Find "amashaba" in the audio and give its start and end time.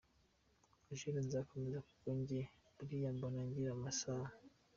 3.77-4.25